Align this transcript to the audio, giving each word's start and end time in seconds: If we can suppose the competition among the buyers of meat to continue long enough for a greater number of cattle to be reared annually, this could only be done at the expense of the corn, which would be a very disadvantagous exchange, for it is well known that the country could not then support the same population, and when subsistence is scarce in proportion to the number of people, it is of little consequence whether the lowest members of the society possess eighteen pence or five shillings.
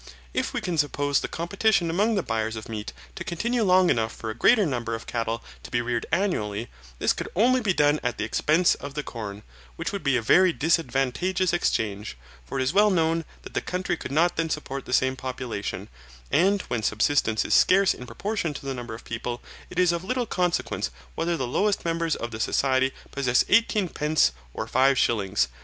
If 0.33 0.51
we 0.51 0.61
can 0.61 0.79
suppose 0.79 1.19
the 1.19 1.27
competition 1.27 1.91
among 1.91 2.15
the 2.15 2.23
buyers 2.23 2.55
of 2.55 2.67
meat 2.67 2.91
to 3.13 3.23
continue 3.23 3.61
long 3.61 3.91
enough 3.91 4.11
for 4.11 4.31
a 4.31 4.33
greater 4.33 4.65
number 4.65 4.95
of 4.95 5.05
cattle 5.05 5.43
to 5.61 5.69
be 5.69 5.79
reared 5.79 6.07
annually, 6.11 6.69
this 6.97 7.13
could 7.13 7.29
only 7.35 7.61
be 7.61 7.71
done 7.71 7.99
at 8.01 8.17
the 8.17 8.23
expense 8.23 8.73
of 8.73 8.95
the 8.95 9.03
corn, 9.03 9.43
which 9.75 9.91
would 9.91 10.03
be 10.03 10.17
a 10.17 10.21
very 10.23 10.53
disadvantagous 10.53 11.53
exchange, 11.53 12.17
for 12.47 12.59
it 12.59 12.63
is 12.63 12.73
well 12.73 12.89
known 12.89 13.25
that 13.43 13.53
the 13.53 13.61
country 13.61 13.95
could 13.95 14.11
not 14.11 14.37
then 14.37 14.49
support 14.49 14.85
the 14.85 14.91
same 14.91 15.15
population, 15.15 15.87
and 16.31 16.63
when 16.63 16.81
subsistence 16.81 17.45
is 17.45 17.53
scarce 17.53 17.93
in 17.93 18.07
proportion 18.07 18.55
to 18.55 18.65
the 18.65 18.73
number 18.73 18.95
of 18.95 19.05
people, 19.05 19.39
it 19.69 19.77
is 19.77 19.91
of 19.91 20.03
little 20.03 20.25
consequence 20.25 20.89
whether 21.13 21.37
the 21.37 21.45
lowest 21.45 21.85
members 21.85 22.15
of 22.15 22.31
the 22.31 22.39
society 22.39 22.91
possess 23.11 23.45
eighteen 23.49 23.87
pence 23.87 24.31
or 24.51 24.65
five 24.65 24.97
shillings. 24.97 25.47